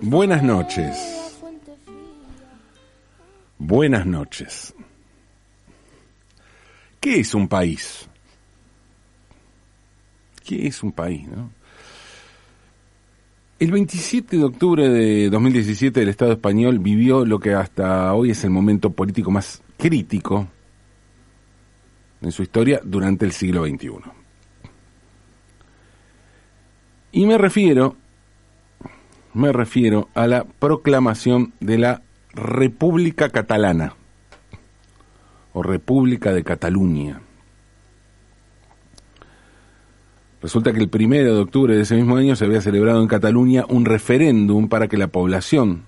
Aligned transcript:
Buenas 0.00 0.42
noches. 0.42 1.40
Buenas 3.58 4.06
noches. 4.06 4.74
¿Qué 7.00 7.20
es 7.20 7.34
un 7.34 7.48
país? 7.48 8.08
¿Qué 10.44 10.66
es 10.66 10.82
un 10.82 10.92
país? 10.92 11.28
El 13.58 13.70
27 13.70 14.36
de 14.38 14.44
octubre 14.44 14.88
de 14.88 15.30
2017 15.30 16.02
el 16.02 16.08
Estado 16.08 16.32
español 16.32 16.78
vivió 16.78 17.24
lo 17.24 17.38
que 17.38 17.54
hasta 17.54 18.12
hoy 18.14 18.30
es 18.30 18.42
el 18.44 18.50
momento 18.50 18.90
político 18.90 19.30
más 19.30 19.62
crítico 19.76 20.48
en 22.20 22.32
su 22.32 22.42
historia 22.42 22.80
durante 22.82 23.24
el 23.24 23.32
siglo 23.32 23.64
XXI. 23.66 23.90
Y 27.12 27.26
me 27.26 27.36
refiero, 27.36 27.96
me 29.34 29.52
refiero 29.52 30.08
a 30.14 30.26
la 30.26 30.44
proclamación 30.44 31.52
de 31.60 31.78
la 31.78 32.02
República 32.34 33.30
Catalana 33.30 33.94
o 35.52 35.62
República 35.62 36.32
de 36.32 36.44
Cataluña. 36.44 37.20
Resulta 40.42 40.72
que 40.72 40.80
el 40.80 40.88
primero 40.88 41.34
de 41.34 41.40
octubre 41.40 41.76
de 41.76 41.82
ese 41.82 41.94
mismo 41.94 42.16
año 42.16 42.34
se 42.34 42.44
había 42.44 42.60
celebrado 42.60 43.00
en 43.00 43.08
Cataluña 43.08 43.64
un 43.68 43.84
referéndum 43.84 44.68
para 44.68 44.88
que 44.88 44.96
la 44.96 45.06
población 45.06 45.84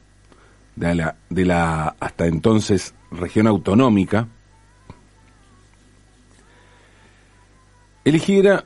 de 0.76 0.94
la, 0.94 1.16
de 1.28 1.44
la 1.44 1.96
hasta 1.98 2.26
entonces 2.26 2.94
región 3.10 3.46
autonómica 3.46 4.28
eligiera 8.04 8.64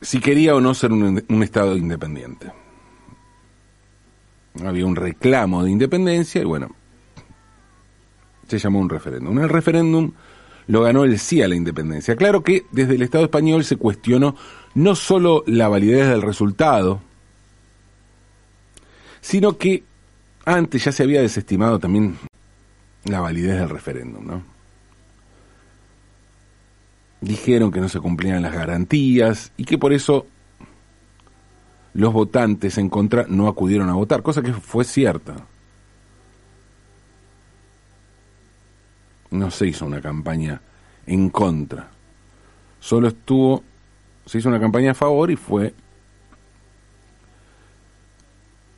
si 0.00 0.20
quería 0.20 0.54
o 0.54 0.60
no 0.60 0.74
ser 0.74 0.92
un, 0.92 1.24
un 1.28 1.42
Estado 1.42 1.76
independiente. 1.76 2.52
Había 4.60 4.84
un 4.84 4.96
reclamo 4.96 5.64
de 5.64 5.70
independencia 5.70 6.42
y 6.42 6.44
bueno, 6.44 6.74
se 8.48 8.58
llamó 8.58 8.80
un 8.80 8.88
referéndum. 8.88 9.38
El 9.38 9.48
referéndum 9.48 10.12
lo 10.66 10.82
ganó 10.82 11.04
el 11.04 11.18
sí 11.18 11.42
a 11.42 11.48
la 11.48 11.56
independencia. 11.56 12.16
Claro 12.16 12.42
que 12.42 12.66
desde 12.70 12.94
el 12.94 13.02
Estado 13.02 13.24
español 13.24 13.64
se 13.64 13.76
cuestionó 13.76 14.36
no 14.74 14.94
solo 14.94 15.42
la 15.46 15.68
validez 15.68 16.08
del 16.08 16.22
resultado, 16.22 17.00
sino 19.20 19.56
que 19.56 19.84
antes 20.44 20.84
ya 20.84 20.92
se 20.92 21.02
había 21.02 21.22
desestimado 21.22 21.78
también 21.78 22.16
la 23.04 23.20
validez 23.20 23.58
del 23.58 23.68
referéndum, 23.68 24.26
¿no? 24.26 24.42
Dijeron 27.20 27.70
que 27.70 27.80
no 27.80 27.88
se 27.88 28.00
cumplían 28.00 28.42
las 28.42 28.52
garantías 28.52 29.52
y 29.56 29.64
que 29.64 29.78
por 29.78 29.92
eso 29.92 30.26
los 31.94 32.12
votantes 32.12 32.78
en 32.78 32.88
contra 32.88 33.26
no 33.28 33.48
acudieron 33.48 33.88
a 33.88 33.94
votar, 33.94 34.22
cosa 34.22 34.42
que 34.42 34.52
fue 34.52 34.84
cierta. 34.84 35.46
no 39.32 39.50
se 39.50 39.66
hizo 39.66 39.86
una 39.86 40.00
campaña 40.00 40.60
en 41.06 41.30
contra. 41.30 41.90
Solo 42.78 43.08
estuvo, 43.08 43.62
se 44.26 44.38
hizo 44.38 44.48
una 44.48 44.60
campaña 44.60 44.92
a 44.92 44.94
favor 44.94 45.30
y 45.30 45.36
fue 45.36 45.74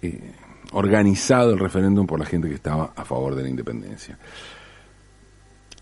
eh, 0.02 0.32
organizado 0.72 1.52
el 1.52 1.58
referéndum 1.58 2.06
por 2.06 2.18
la 2.18 2.26
gente 2.26 2.48
que 2.48 2.54
estaba 2.54 2.92
a 2.96 3.04
favor 3.04 3.34
de 3.34 3.42
la 3.42 3.48
independencia. 3.48 4.18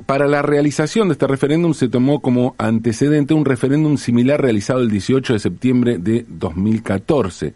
Para 0.06 0.26
la 0.26 0.42
realización 0.42 1.08
de 1.08 1.12
este 1.12 1.26
referéndum 1.26 1.74
se 1.74 1.88
tomó 1.88 2.20
como 2.20 2.54
antecedente 2.58 3.34
un 3.34 3.44
referéndum 3.44 3.96
similar 3.96 4.40
realizado 4.40 4.80
el 4.80 4.90
18 4.90 5.34
de 5.34 5.38
septiembre 5.38 5.98
de 5.98 6.24
2014, 6.28 7.54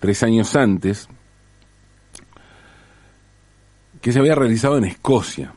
tres 0.00 0.22
años 0.22 0.56
antes, 0.56 1.08
que 4.00 4.12
se 4.12 4.18
había 4.18 4.34
realizado 4.34 4.78
en 4.78 4.84
Escocia. 4.84 5.52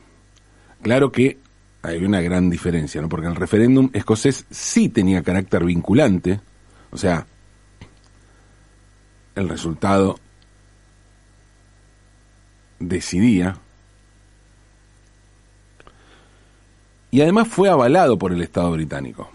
Claro 0.82 1.10
que 1.10 1.38
hay 1.82 2.04
una 2.04 2.20
gran 2.20 2.50
diferencia, 2.50 3.00
¿no? 3.00 3.08
Porque 3.08 3.26
el 3.26 3.36
referéndum 3.36 3.90
escocés 3.92 4.44
sí 4.50 4.88
tenía 4.88 5.22
carácter 5.22 5.64
vinculante, 5.64 6.40
o 6.90 6.98
sea, 6.98 7.26
el 9.34 9.48
resultado 9.48 10.18
decidía. 12.78 13.56
Y 17.10 17.20
además 17.20 17.48
fue 17.48 17.68
avalado 17.68 18.18
por 18.18 18.32
el 18.32 18.42
Estado 18.42 18.72
británico. 18.72 19.30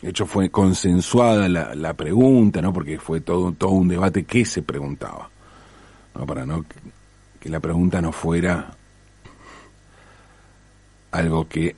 De 0.00 0.10
hecho, 0.10 0.26
fue 0.26 0.50
consensuada 0.50 1.48
la, 1.48 1.74
la 1.74 1.94
pregunta, 1.94 2.62
¿no? 2.62 2.72
Porque 2.72 2.98
fue 2.98 3.20
todo, 3.20 3.52
todo 3.52 3.70
un 3.70 3.88
debate 3.88 4.24
que 4.24 4.44
se 4.44 4.62
preguntaba. 4.62 5.30
¿no? 6.14 6.26
Para 6.26 6.46
no 6.46 6.64
que 7.40 7.48
la 7.48 7.60
pregunta 7.60 8.00
no 8.00 8.12
fuera 8.12 8.76
algo 11.12 11.48
que 11.48 11.76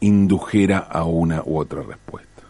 indujera 0.00 0.78
a 0.78 1.04
una 1.04 1.42
u 1.44 1.58
otra 1.58 1.82
respuesta. 1.82 2.42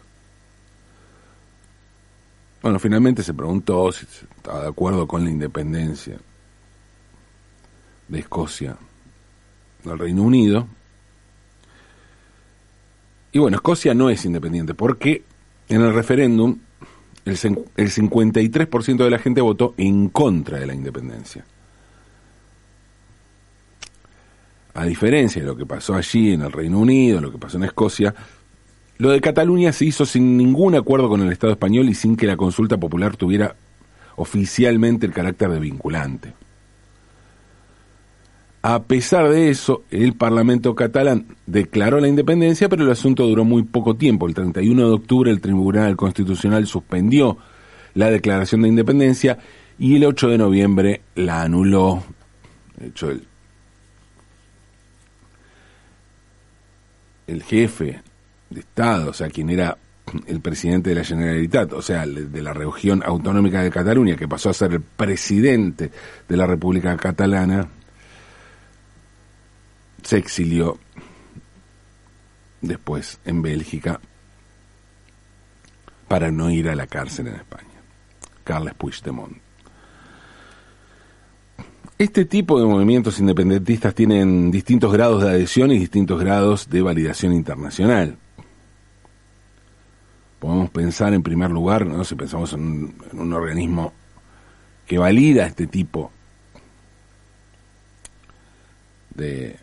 Bueno, 2.62 2.78
finalmente 2.78 3.22
se 3.22 3.34
preguntó 3.34 3.91
si 3.93 4.06
estaba 4.06 4.62
de 4.62 4.69
acuerdo 4.69 5.06
con 5.06 5.25
la 5.25 5.31
independencia 5.31 6.19
de 8.09 8.19
Escocia 8.19 8.76
del 9.84 9.99
Reino 9.99 10.22
Unido. 10.22 10.66
Y 13.32 13.38
bueno, 13.38 13.56
Escocia 13.56 13.94
no 13.94 14.10
es 14.10 14.25
independiente 14.25 14.75
porque 14.75 15.25
en 15.69 15.81
el 15.81 15.94
referéndum 15.94 16.59
el, 17.25 17.32
el 17.76 17.91
53% 17.91 18.97
de 19.04 19.10
la 19.10 19.19
gente 19.19 19.41
votó 19.41 19.75
en 19.78 20.10
contra 20.10 20.59
de 20.59 20.66
la 20.66 20.75
independencia. 20.75 21.44
A 24.75 24.84
diferencia 24.84 25.43
de 25.43 25.48
lo 25.48 25.56
que 25.56 25.66
pasó 25.66 25.94
allí 25.94 26.32
en 26.32 26.43
el 26.43 26.53
Reino 26.53 26.78
Unido, 26.78 27.20
lo 27.20 27.31
que 27.32 27.38
pasó 27.38 27.56
en 27.56 27.65
Escocia, 27.65 28.15
lo 28.98 29.10
de 29.10 29.20
Cataluña 29.20 29.72
se 29.72 29.87
hizo 29.87 30.06
sin 30.06 30.37
ningún 30.37 30.75
acuerdo 30.75 31.09
con 31.09 31.20
el 31.22 31.32
Estado 31.32 31.53
español 31.53 31.88
y 31.88 31.94
sin 31.94 32.16
que 32.16 32.26
la 32.26 32.37
consulta 32.37 32.78
popular 32.78 33.16
tuviera 33.16 33.56
oficialmente 34.16 35.06
el 35.06 35.12
carácter 35.12 35.50
de 35.50 35.59
vinculante. 35.59 36.34
A 38.62 38.84
pesar 38.84 39.28
de 39.28 39.50
eso, 39.50 39.83
el 39.91 40.15
Parlamento 40.15 40.75
catalán 40.75 41.27
declaró 41.47 41.99
la 41.99 42.09
independencia, 42.09 42.69
pero 42.69 42.84
el 42.84 42.91
asunto 42.91 43.27
duró 43.27 43.45
muy 43.45 43.65
poco 43.65 43.97
tiempo. 43.97 44.28
El 44.28 44.34
31 44.34 44.87
de 44.87 44.95
octubre 44.95 45.31
el 45.31 45.41
Tribunal 45.41 45.97
Constitucional 45.97 46.67
suspendió 46.67 47.39
la 47.95 48.11
declaración 48.11 48.62
de 48.62 48.69
independencia 48.69 49.39
y 49.78 49.97
el 49.97 50.05
8 50.05 50.28
de 50.28 50.39
noviembre 50.39 51.00
la 51.17 51.43
anuló. 51.43 52.05
De 52.78 52.87
hecho, 52.87 53.11
el 53.11 53.26
el 57.26 57.43
jefe 57.43 58.00
de 58.50 58.61
Estado, 58.61 59.11
o 59.11 59.12
sea, 59.12 59.29
quien 59.29 59.50
era 59.50 59.76
el 60.26 60.41
presidente 60.41 60.91
de 60.91 60.97
la 60.97 61.05
Generalitat, 61.05 61.73
o 61.73 61.82
sea, 61.82 62.06
de 62.06 62.43
la 62.43 62.53
región 62.53 63.03
autonómica 63.05 63.62
de 63.62 63.70
Cataluña, 63.70 64.17
que 64.17 64.29
pasó 64.29 64.50
a 64.50 64.55
ser 64.55 64.73
el 64.73 64.81
presidente 64.81 65.91
de 66.29 66.37
la 66.37 66.47
República 66.47 66.97
Catalana, 66.97 67.69
se 70.02 70.19
exilió 70.19 70.78
después 72.60 73.20
en 73.25 73.43
Bélgica 73.43 74.00
para 76.08 76.31
no 76.31 76.50
ir 76.50 76.69
a 76.69 76.75
la 76.75 76.87
cárcel 76.87 77.28
en 77.28 77.37
España. 77.37 77.69
Carles 78.44 78.75
Puigdemont. 78.75 79.37
Este 82.02 82.25
tipo 82.25 82.58
de 82.58 82.66
movimientos 82.66 83.20
independentistas 83.20 83.94
tienen 83.94 84.50
distintos 84.50 84.93
grados 84.93 85.22
de 85.22 85.31
adhesión 85.31 85.70
y 85.70 85.78
distintos 85.78 86.19
grados 86.20 86.69
de 86.69 86.82
validación 86.82 87.32
internacional. 87.32 88.19
Podemos 90.40 90.70
pensar 90.70 91.14
en 91.14 91.22
primer 91.22 91.52
lugar, 91.52 91.87
¿no? 91.87 92.02
si 92.02 92.16
pensamos 92.16 92.52
en 92.55 92.93
un, 93.12 93.32
organismo 93.32 93.93
que 94.84 94.98
valida 94.98 95.46
este 95.46 95.69
tipo 95.69 96.10
de, 99.14 99.56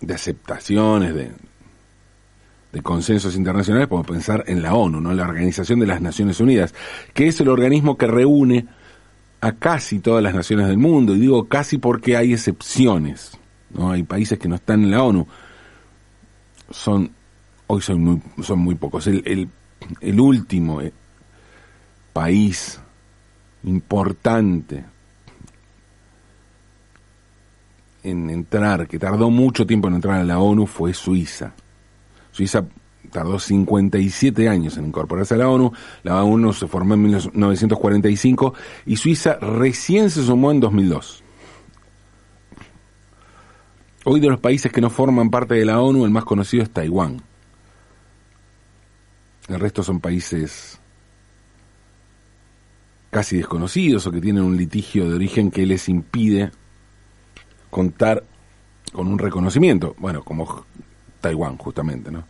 de 0.00 0.14
aceptaciones, 0.14 1.14
de, 1.14 1.30
de 2.72 2.82
consensos 2.82 3.36
internacionales, 3.36 3.88
podemos 3.88 4.06
pensar 4.06 4.44
en 4.46 4.62
la 4.62 4.74
ONU, 4.74 5.00
¿no? 5.00 5.14
la 5.14 5.24
Organización 5.24 5.80
de 5.80 5.86
las 5.86 6.00
Naciones 6.00 6.40
Unidas, 6.40 6.74
que 7.14 7.28
es 7.28 7.40
el 7.40 7.48
organismo 7.48 7.96
que 7.96 8.06
reúne 8.06 8.66
a 9.40 9.52
casi 9.52 10.00
todas 10.00 10.22
las 10.22 10.34
naciones 10.34 10.66
del 10.66 10.78
mundo, 10.78 11.14
y 11.14 11.20
digo 11.20 11.46
casi 11.46 11.78
porque 11.78 12.16
hay 12.16 12.32
excepciones, 12.32 13.38
¿no? 13.70 13.90
Hay 13.90 14.02
países 14.02 14.38
que 14.38 14.48
no 14.48 14.56
están 14.56 14.84
en 14.84 14.90
la 14.90 15.02
ONU. 15.02 15.26
Son, 16.70 17.10
hoy 17.66 17.80
son 17.80 18.02
muy, 18.02 18.22
son 18.42 18.58
muy 18.58 18.74
pocos. 18.74 19.06
El, 19.06 19.48
el, 20.00 20.20
último 20.20 20.80
eh, 20.80 20.92
país 22.12 22.80
importante 23.64 24.84
en 28.06 28.30
entrar, 28.30 28.86
que 28.86 28.98
tardó 28.98 29.30
mucho 29.30 29.66
tiempo 29.66 29.88
en 29.88 29.94
entrar 29.94 30.20
a 30.20 30.24
la 30.24 30.38
ONU, 30.38 30.66
fue 30.66 30.94
Suiza. 30.94 31.52
Suiza 32.30 32.64
tardó 33.10 33.38
57 33.38 34.48
años 34.48 34.76
en 34.76 34.86
incorporarse 34.86 35.34
a 35.34 35.38
la 35.38 35.48
ONU. 35.48 35.72
La 36.04 36.22
ONU 36.22 36.52
se 36.52 36.68
formó 36.68 36.94
en 36.94 37.02
1945 37.02 38.54
y 38.86 38.96
Suiza 38.96 39.34
recién 39.34 40.10
se 40.10 40.24
sumó 40.24 40.52
en 40.52 40.60
2002. 40.60 41.24
Hoy 44.04 44.20
de 44.20 44.28
los 44.28 44.38
países 44.38 44.70
que 44.70 44.80
no 44.80 44.88
forman 44.88 45.30
parte 45.30 45.54
de 45.54 45.64
la 45.64 45.80
ONU, 45.80 46.04
el 46.04 46.12
más 46.12 46.24
conocido 46.24 46.62
es 46.62 46.70
Taiwán. 46.70 47.22
El 49.48 49.58
resto 49.58 49.82
son 49.82 49.98
países 49.98 50.78
casi 53.10 53.38
desconocidos 53.38 54.06
o 54.06 54.12
que 54.12 54.20
tienen 54.20 54.44
un 54.44 54.56
litigio 54.56 55.08
de 55.08 55.14
origen 55.14 55.50
que 55.50 55.66
les 55.66 55.88
impide 55.88 56.52
contar 57.70 58.22
con 58.92 59.08
un 59.08 59.18
reconocimiento. 59.18 59.94
Bueno, 59.98 60.22
como 60.22 60.64
Taiwán, 61.20 61.56
justamente, 61.56 62.10
¿no? 62.10 62.24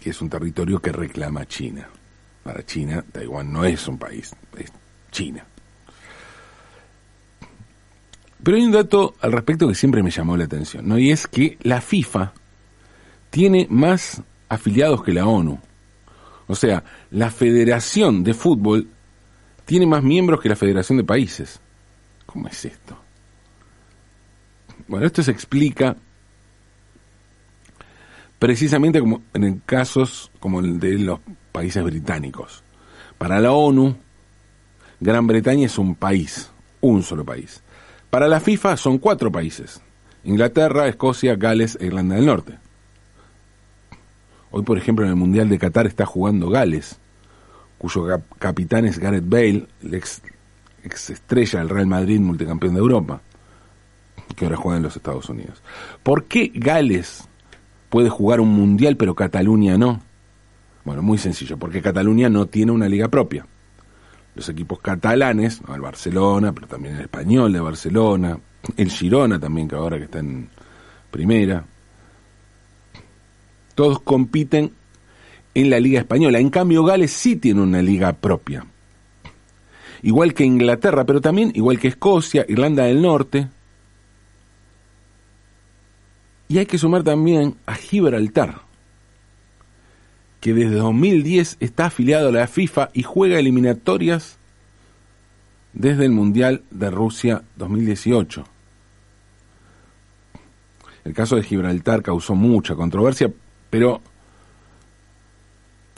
Que 0.00 0.10
es 0.10 0.20
un 0.20 0.28
territorio 0.28 0.80
que 0.80 0.92
reclama 0.92 1.46
China. 1.46 1.88
Para 2.42 2.64
China, 2.64 3.04
Taiwán 3.12 3.52
no 3.52 3.64
es 3.64 3.86
un 3.86 3.98
país, 3.98 4.34
es 4.58 4.72
China. 5.10 5.44
Pero 8.42 8.56
hay 8.56 8.64
un 8.64 8.72
dato 8.72 9.14
al 9.20 9.30
respecto 9.30 9.68
que 9.68 9.74
siempre 9.74 10.02
me 10.02 10.10
llamó 10.10 10.36
la 10.36 10.44
atención, 10.44 10.88
¿no? 10.88 10.98
Y 10.98 11.12
es 11.12 11.28
que 11.28 11.58
la 11.62 11.80
FIFA 11.80 12.32
tiene 13.30 13.68
más 13.70 14.20
afiliados 14.48 15.04
que 15.04 15.12
la 15.12 15.26
ONU. 15.26 15.60
O 16.48 16.54
sea, 16.56 16.82
la 17.10 17.30
Federación 17.30 18.24
de 18.24 18.34
Fútbol 18.34 18.88
tiene 19.64 19.86
más 19.86 20.02
miembros 20.02 20.40
que 20.40 20.48
la 20.48 20.56
Federación 20.56 20.98
de 20.98 21.04
Países. 21.04 21.60
¿Cómo 22.26 22.48
es 22.48 22.64
esto? 22.64 23.01
Bueno, 24.92 25.06
esto 25.06 25.22
se 25.22 25.30
explica 25.30 25.96
precisamente 28.38 29.00
como 29.00 29.22
en 29.32 29.62
casos 29.64 30.30
como 30.38 30.60
el 30.60 30.78
de 30.78 30.98
los 30.98 31.18
países 31.50 31.82
británicos. 31.82 32.62
Para 33.16 33.40
la 33.40 33.52
ONU, 33.52 33.96
Gran 35.00 35.26
Bretaña 35.26 35.64
es 35.64 35.78
un 35.78 35.94
país, 35.94 36.50
un 36.82 37.02
solo 37.02 37.24
país. 37.24 37.62
Para 38.10 38.28
la 38.28 38.38
FIFA 38.38 38.76
son 38.76 38.98
cuatro 38.98 39.32
países. 39.32 39.80
Inglaterra, 40.24 40.86
Escocia, 40.88 41.36
Gales 41.36 41.78
e 41.80 41.86
Irlanda 41.86 42.16
del 42.16 42.26
Norte. 42.26 42.58
Hoy, 44.50 44.62
por 44.62 44.76
ejemplo, 44.76 45.06
en 45.06 45.12
el 45.12 45.16
Mundial 45.16 45.48
de 45.48 45.58
Qatar 45.58 45.86
está 45.86 46.04
jugando 46.04 46.50
Gales, 46.50 46.98
cuyo 47.78 48.20
capitán 48.38 48.84
es 48.84 48.98
Gareth 48.98 49.26
Bale, 49.26 49.68
el 49.84 49.94
ex, 49.94 50.20
ex 50.84 51.08
estrella 51.08 51.60
del 51.60 51.70
Real 51.70 51.86
Madrid, 51.86 52.20
multicampeón 52.20 52.74
de 52.74 52.80
Europa, 52.80 53.22
que 54.36 54.44
ahora 54.44 54.56
juega 54.56 54.76
en 54.78 54.82
los 54.82 54.96
Estados 54.96 55.28
Unidos. 55.28 55.62
¿Por 56.02 56.24
qué 56.24 56.50
Gales 56.54 57.28
puede 57.92 58.08
jugar 58.08 58.40
un 58.40 58.48
mundial, 58.48 58.96
pero 58.96 59.14
Cataluña 59.14 59.76
no. 59.76 60.00
Bueno, 60.82 61.02
muy 61.02 61.18
sencillo, 61.18 61.58
porque 61.58 61.82
Cataluña 61.82 62.30
no 62.30 62.46
tiene 62.46 62.72
una 62.72 62.88
liga 62.88 63.08
propia. 63.08 63.46
Los 64.34 64.48
equipos 64.48 64.80
catalanes, 64.80 65.60
el 65.72 65.80
Barcelona, 65.82 66.54
pero 66.54 66.66
también 66.66 66.96
el 66.96 67.02
Español 67.02 67.52
de 67.52 67.60
Barcelona, 67.60 68.38
el 68.78 68.90
Girona 68.90 69.38
también, 69.38 69.68
que 69.68 69.76
ahora 69.76 69.98
que 69.98 70.04
está 70.04 70.20
en 70.20 70.48
primera, 71.10 71.66
todos 73.74 74.00
compiten 74.00 74.72
en 75.54 75.68
la 75.68 75.78
liga 75.78 76.00
española. 76.00 76.38
En 76.38 76.48
cambio, 76.48 76.84
Gales 76.84 77.12
sí 77.12 77.36
tiene 77.36 77.60
una 77.60 77.82
liga 77.82 78.14
propia. 78.14 78.64
Igual 80.00 80.32
que 80.32 80.44
Inglaterra, 80.44 81.04
pero 81.04 81.20
también 81.20 81.52
igual 81.54 81.78
que 81.78 81.88
Escocia, 81.88 82.46
Irlanda 82.48 82.84
del 82.84 83.02
Norte, 83.02 83.48
y 86.52 86.58
hay 86.58 86.66
que 86.66 86.76
sumar 86.76 87.02
también 87.02 87.56
a 87.64 87.76
Gibraltar, 87.76 88.60
que 90.38 90.52
desde 90.52 90.74
2010 90.74 91.56
está 91.60 91.86
afiliado 91.86 92.28
a 92.28 92.32
la 92.32 92.46
FIFA 92.46 92.90
y 92.92 93.04
juega 93.04 93.38
eliminatorias 93.38 94.36
desde 95.72 96.04
el 96.04 96.10
Mundial 96.10 96.62
de 96.70 96.90
Rusia 96.90 97.42
2018. 97.56 98.44
El 101.06 101.14
caso 101.14 101.36
de 101.36 101.42
Gibraltar 101.42 102.02
causó 102.02 102.34
mucha 102.34 102.74
controversia, 102.74 103.32
pero 103.70 104.02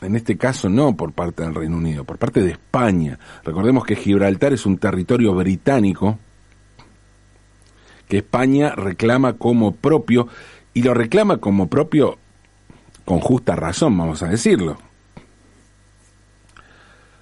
en 0.03 0.15
este 0.15 0.37
caso 0.37 0.69
no 0.69 0.97
por 0.97 1.15
parte 1.15 1.43
del 1.43 1.57
Reino 1.57 1.79
Unido, 1.79 2.05
por 2.05 2.19
parte 2.19 2.43
de 2.43 2.53
España. 2.53 3.19
Recordemos 3.43 3.85
que 3.85 3.97
Gibraltar 3.97 4.53
es 4.53 4.67
un 4.67 4.79
territorio 4.79 5.35
británico 5.35 6.21
que 8.09 8.19
España 8.19 8.75
reclama 8.75 9.35
como 9.35 9.75
propio 9.75 10.29
y 10.73 10.83
lo 10.83 10.95
reclama 10.95 11.39
como 11.39 11.69
propio 11.69 12.19
con 13.05 13.21
justa 13.21 13.55
razón, 13.57 13.97
vamos 13.97 14.23
a 14.23 14.29
decirlo. 14.29 14.79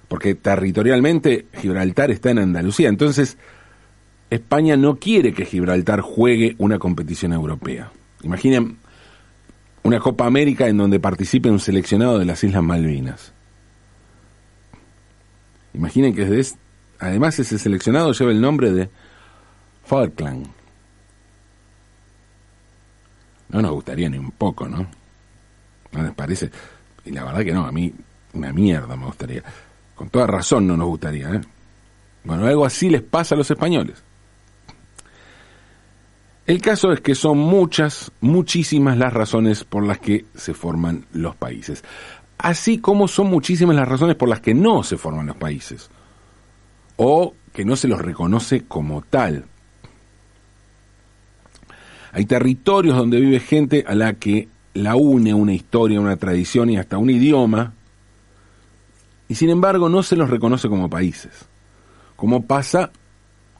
Porque 0.07 0.35
territorialmente 0.35 1.47
Gibraltar 1.53 2.11
está 2.11 2.31
en 2.31 2.39
Andalucía, 2.39 2.89
entonces 2.89 3.37
España 4.29 4.75
no 4.75 4.95
quiere 4.97 5.33
que 5.33 5.45
Gibraltar 5.45 6.01
juegue 6.01 6.55
una 6.57 6.79
competición 6.79 7.33
europea. 7.33 7.91
Imaginen 8.23 8.77
una 9.83 9.99
Copa 9.99 10.25
América 10.25 10.67
en 10.67 10.77
donde 10.77 10.99
participe 10.99 11.49
un 11.49 11.59
seleccionado 11.59 12.17
de 12.17 12.25
las 12.25 12.43
Islas 12.43 12.63
Malvinas. 12.63 13.33
Imaginen 15.73 16.15
que 16.15 16.45
además 16.99 17.39
ese 17.39 17.59
seleccionado 17.59 18.13
lleva 18.13 18.31
el 18.31 18.41
nombre 18.41 18.71
de 18.71 18.89
Falkland. 19.85 20.47
No 23.49 23.61
nos 23.61 23.71
gustaría 23.71 24.09
ni 24.09 24.17
un 24.17 24.31
poco, 24.31 24.67
¿no? 24.67 24.87
¿No 25.91 26.03
les 26.03 26.13
parece? 26.13 26.49
Y 27.05 27.11
la 27.11 27.23
verdad 27.23 27.43
que 27.43 27.53
no, 27.53 27.65
a 27.65 27.71
mí 27.71 27.93
una 28.33 28.51
mierda 28.51 28.95
me 28.95 29.05
gustaría. 29.05 29.43
Con 29.95 30.09
toda 30.09 30.27
razón 30.27 30.65
no 30.67 30.75
nos 30.75 30.87
gustaría, 30.87 31.29
¿eh? 31.29 31.41
Bueno, 32.23 32.45
algo 32.45 32.65
así 32.65 32.89
les 32.89 33.01
pasa 33.01 33.35
a 33.35 33.37
los 33.37 33.49
españoles. 33.51 34.01
El 36.45 36.61
caso 36.61 36.91
es 36.91 36.99
que 36.99 37.15
son 37.15 37.37
muchas, 37.37 38.11
muchísimas 38.19 38.97
las 38.97 39.13
razones 39.13 39.63
por 39.63 39.85
las 39.85 39.99
que 39.99 40.25
se 40.35 40.53
forman 40.53 41.05
los 41.13 41.35
países. 41.35 41.83
Así 42.37 42.79
como 42.79 43.07
son 43.07 43.27
muchísimas 43.27 43.75
las 43.75 43.87
razones 43.87 44.15
por 44.15 44.27
las 44.27 44.41
que 44.41 44.53
no 44.53 44.83
se 44.83 44.97
forman 44.97 45.27
los 45.27 45.37
países. 45.37 45.89
O 46.97 47.33
que 47.53 47.63
no 47.63 47.75
se 47.75 47.87
los 47.87 48.01
reconoce 48.01 48.65
como 48.65 49.01
tal. 49.01 49.45
Hay 52.13 52.25
territorios 52.25 52.95
donde 52.95 53.19
vive 53.19 53.39
gente 53.39 53.83
a 53.87 53.95
la 53.95 54.13
que 54.13 54.47
la 54.75 54.95
une 54.95 55.33
una 55.33 55.53
historia, 55.53 55.99
una 55.99 56.15
tradición 56.15 56.69
y 56.69 56.77
hasta 56.77 56.99
un 56.99 57.09
idioma, 57.09 57.73
y 59.27 59.33
sin 59.33 59.49
embargo 59.49 59.89
no 59.89 60.03
se 60.03 60.15
los 60.15 60.29
reconoce 60.29 60.69
como 60.69 60.91
países, 60.91 61.31
como 62.15 62.45
pasa 62.45 62.91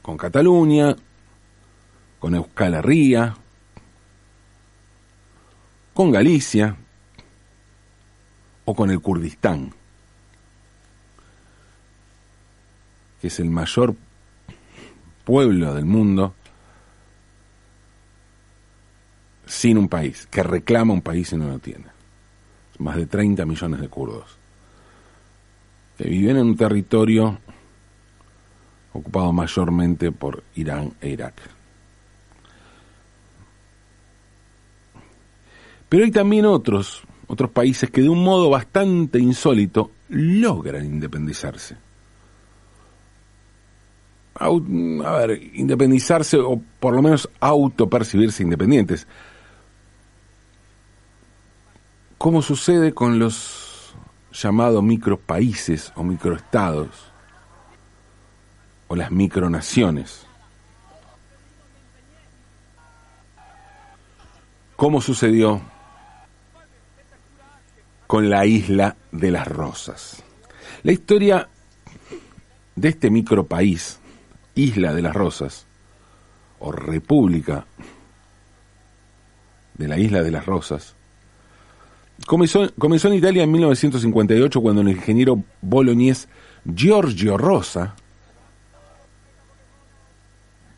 con 0.02 0.16
Cataluña, 0.16 0.94
con 2.20 2.36
Euskal 2.36 2.74
Herria, 2.74 3.36
con 5.92 6.12
Galicia 6.12 6.76
o 8.66 8.74
con 8.74 8.88
el 8.90 9.00
Kurdistán, 9.00 9.72
que 13.20 13.26
es 13.26 13.40
el 13.40 13.50
mayor 13.50 13.96
pueblo 15.24 15.74
del 15.74 15.86
mundo 15.86 16.34
sin 19.54 19.78
un 19.78 19.88
país, 19.88 20.26
que 20.30 20.42
reclama 20.42 20.92
un 20.92 21.00
país 21.00 21.32
y 21.32 21.36
no 21.36 21.46
lo 21.46 21.58
tiene. 21.60 21.86
Más 22.78 22.96
de 22.96 23.06
30 23.06 23.46
millones 23.46 23.80
de 23.80 23.88
kurdos, 23.88 24.36
que 25.96 26.08
viven 26.08 26.36
en 26.36 26.46
un 26.46 26.56
territorio 26.56 27.38
ocupado 28.92 29.32
mayormente 29.32 30.10
por 30.10 30.42
Irán 30.56 30.92
e 31.00 31.10
Irak. 31.10 31.34
Pero 35.88 36.04
hay 36.04 36.10
también 36.10 36.46
otros, 36.46 37.02
otros 37.28 37.50
países 37.50 37.90
que 37.90 38.02
de 38.02 38.08
un 38.08 38.24
modo 38.24 38.50
bastante 38.50 39.20
insólito 39.20 39.92
logran 40.08 40.84
independizarse. 40.84 41.76
A 44.34 44.50
ver, 44.50 45.40
independizarse 45.54 46.38
o 46.38 46.60
por 46.80 46.96
lo 46.96 47.02
menos 47.02 47.30
autopercibirse 47.38 48.42
independientes 48.42 49.06
como 52.24 52.40
sucede 52.40 52.94
con 52.94 53.18
los 53.18 53.94
llamados 54.32 54.82
micropaíses 54.82 55.92
o 55.94 56.02
microestados 56.02 57.12
o 58.88 58.96
las 58.96 59.10
micronaciones. 59.10 60.24
¿Cómo 64.74 65.02
sucedió 65.02 65.60
con 68.06 68.30
la 68.30 68.46
isla 68.46 68.96
de 69.12 69.30
las 69.30 69.46
Rosas? 69.46 70.22
La 70.82 70.92
historia 70.92 71.50
de 72.74 72.88
este 72.88 73.10
micropaís, 73.10 73.98
Isla 74.54 74.94
de 74.94 75.02
las 75.02 75.14
Rosas, 75.14 75.66
o 76.58 76.72
República 76.72 77.66
de 79.74 79.88
la 79.88 79.98
Isla 79.98 80.22
de 80.22 80.30
las 80.30 80.46
Rosas, 80.46 80.96
Comenzó, 82.26 82.64
en 82.64 83.14
Italia 83.14 83.42
en 83.42 83.52
1958 83.52 84.60
cuando 84.60 84.80
el 84.80 84.88
ingeniero 84.88 85.42
bolognés 85.60 86.28
Giorgio 86.64 87.36
Rosa 87.36 87.94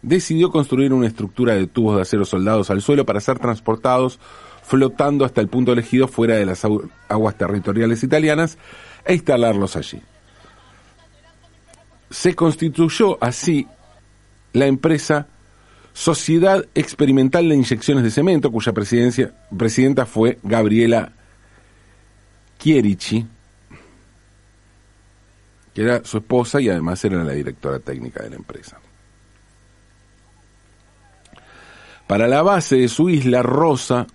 decidió 0.03 0.51
construir 0.51 0.93
una 0.93 1.07
estructura 1.07 1.55
de 1.55 1.67
tubos 1.67 1.97
de 1.97 2.03
acero 2.03 2.25
soldados 2.25 2.71
al 2.71 2.83
suelo 2.83 3.07
para 3.07 3.21
ser 3.21 3.39
transportados 3.39 4.19
flotando 4.63 5.25
hasta 5.25 5.41
el 5.41 5.49
punto 5.49 5.73
elegido 5.73 6.09
fuera 6.09 6.35
de 6.35 6.47
las 6.47 6.67
aguas 7.09 7.39
territoriales 7.39 8.03
italianas 8.03 8.59
e 9.05 9.15
instalarlos 9.15 9.77
allí. 9.77 10.01
Se 12.11 12.35
constituyó 12.35 13.23
así 13.23 13.69
la 14.53 14.67
empresa 14.67 15.29
Sociedad 15.93 16.65
Experimental 16.75 17.49
de 17.49 17.55
Inyecciones 17.55 18.05
de 18.05 18.11
Cemento, 18.11 18.51
cuya 18.51 18.73
presidencia, 18.73 19.33
presidenta 19.57 20.05
fue 20.05 20.39
Gabriela 20.43 21.13
Chierici, 22.67 23.25
que 25.73 25.83
era 25.83 26.05
su 26.05 26.17
esposa 26.17 26.61
y 26.61 26.69
además 26.69 27.05
era 27.05 27.23
la 27.23 27.33
directora 27.33 27.79
técnica 27.79 28.25
de 28.25 28.31
la 28.31 28.37
empresa. 28.37 28.81
Para 32.09 32.27
la 32.27 32.43
base 32.43 32.75
de 32.75 32.89
su 32.89 33.09
isla, 33.09 33.45
Rosa 33.45 34.09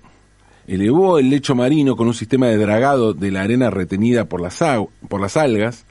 elevó 0.67 1.17
el 1.17 1.29
lecho 1.29 1.55
marino 1.55 1.95
con 1.95 2.07
un 2.07 2.13
sistema 2.13 2.47
de 2.47 2.57
dragado 2.57 3.13
de 3.13 3.31
la 3.31 3.43
arena 3.43 3.69
retenida 3.69 4.25
por 4.25 4.41
las, 4.41 4.59
por 5.07 5.21
las 5.21 5.37
algas. 5.37 5.85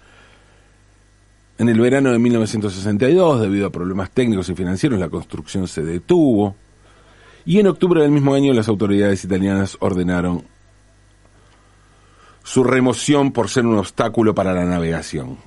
En 1.57 1.71
el 1.71 1.81
verano 1.81 2.13
de 2.13 2.19
1962, 2.19 3.41
debido 3.41 3.69
a 3.69 3.73
problemas 3.73 4.11
técnicos 4.11 4.51
y 4.51 4.55
financieros, 4.55 5.01
la 5.01 5.09
construcción 5.09 5.67
se 5.67 5.83
detuvo. 5.83 6.57
Y 7.47 7.59
en 7.59 7.69
octubre 7.69 8.03
del 8.03 8.11
mismo 8.11 8.35
año 8.35 8.53
las 8.53 8.69
autoridades 8.69 9.25
italianas 9.25 9.79
ordenaron 9.81 10.45
su 12.43 12.65
remoción 12.65 13.33
por 13.33 13.49
ser 13.49 13.67
un 13.67 13.79
obstáculo 13.79 14.35
para 14.35 14.53
la 14.53 14.65
navegación. 14.65 15.39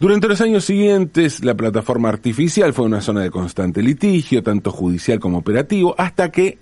Durante 0.00 0.28
los 0.28 0.40
años 0.40 0.64
siguientes, 0.64 1.44
la 1.44 1.54
plataforma 1.54 2.08
artificial 2.08 2.72
fue 2.72 2.84
una 2.84 3.00
zona 3.00 3.22
de 3.22 3.32
constante 3.32 3.82
litigio, 3.82 4.44
tanto 4.44 4.70
judicial 4.70 5.18
como 5.18 5.38
operativo, 5.38 5.96
hasta 5.98 6.30
que 6.30 6.58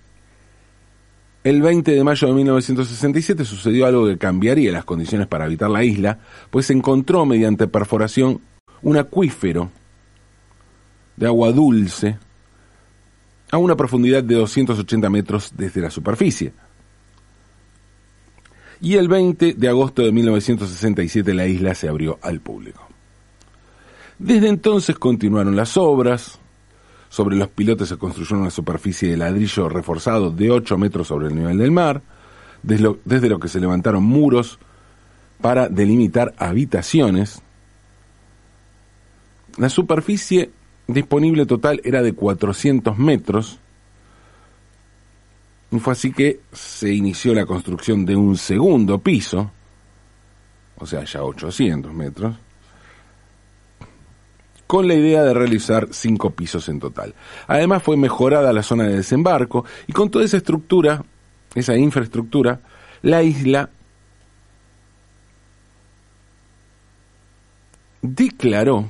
el 1.44 1.60
20 1.60 1.92
de 1.92 2.02
mayo 2.02 2.28
de 2.28 2.34
1967 2.34 3.44
sucedió 3.44 3.86
algo 3.86 4.06
que 4.06 4.16
cambiaría 4.16 4.72
las 4.72 4.86
condiciones 4.86 5.26
para 5.26 5.44
habitar 5.44 5.68
la 5.68 5.84
isla, 5.84 6.18
pues 6.50 6.66
se 6.66 6.72
encontró 6.72 7.26
mediante 7.26 7.68
perforación 7.68 8.40
un 8.80 8.96
acuífero 8.96 9.70
de 11.16 11.26
agua 11.26 11.52
dulce 11.52 12.18
a 13.50 13.58
una 13.58 13.76
profundidad 13.76 14.24
de 14.24 14.34
280 14.34 15.10
metros 15.10 15.52
desde 15.56 15.80
la 15.80 15.90
superficie. 15.90 16.52
Y 18.80 18.96
el 18.96 19.08
20 19.08 19.54
de 19.54 19.68
agosto 19.68 20.02
de 20.02 20.12
1967 20.12 21.32
la 21.32 21.46
isla 21.46 21.74
se 21.74 21.88
abrió 21.88 22.18
al 22.22 22.40
público. 22.40 22.86
Desde 24.18 24.48
entonces 24.48 24.98
continuaron 24.98 25.56
las 25.56 25.76
obras. 25.76 26.38
Sobre 27.08 27.36
los 27.36 27.48
pilotes 27.48 27.88
se 27.88 27.96
construyó 27.96 28.36
una 28.36 28.50
superficie 28.50 29.10
de 29.10 29.16
ladrillo 29.16 29.68
reforzado 29.68 30.30
de 30.30 30.50
8 30.50 30.76
metros 30.76 31.06
sobre 31.06 31.28
el 31.28 31.36
nivel 31.36 31.58
del 31.58 31.70
mar, 31.70 32.02
desde 32.62 32.82
lo, 32.82 32.98
desde 33.04 33.28
lo 33.28 33.38
que 33.38 33.48
se 33.48 33.60
levantaron 33.60 34.02
muros 34.02 34.58
para 35.40 35.68
delimitar 35.68 36.34
habitaciones. 36.36 37.40
La 39.56 39.68
superficie 39.68 40.50
disponible 40.86 41.46
total 41.46 41.80
era 41.84 42.02
de 42.02 42.12
400 42.12 42.96
metros. 42.98 43.58
Fue 45.80 45.92
así 45.92 46.12
que 46.12 46.40
se 46.52 46.92
inició 46.92 47.34
la 47.34 47.44
construcción 47.44 48.06
de 48.06 48.16
un 48.16 48.36
segundo 48.36 48.98
piso, 48.98 49.50
o 50.78 50.86
sea, 50.86 51.04
ya 51.04 51.22
800 51.22 51.92
metros, 51.92 52.36
con 54.66 54.88
la 54.88 54.94
idea 54.94 55.22
de 55.22 55.34
realizar 55.34 55.88
cinco 55.92 56.30
pisos 56.30 56.68
en 56.68 56.80
total. 56.80 57.14
Además 57.46 57.82
fue 57.82 57.96
mejorada 57.96 58.52
la 58.52 58.62
zona 58.62 58.84
de 58.84 58.96
desembarco 58.96 59.64
y 59.86 59.92
con 59.92 60.10
toda 60.10 60.24
esa 60.24 60.36
estructura, 60.38 61.04
esa 61.54 61.76
infraestructura, 61.76 62.60
la 63.02 63.22
isla 63.22 63.70
declaró 68.02 68.88